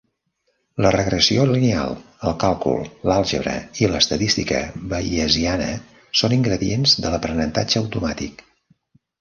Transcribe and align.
La 0.83 0.91
regressió 0.93 1.43
lineal, 1.49 1.93
el 2.29 2.33
càlcul, 2.45 2.81
l'àlgebra 3.11 3.53
i 3.83 3.89
l'estadística 3.93 4.63
bayesiana 4.95 5.69
són 6.23 6.37
ingredients 6.41 6.99
de 7.05 7.17
l'aprenentatge 7.17 7.81
automàtic. 7.85 8.47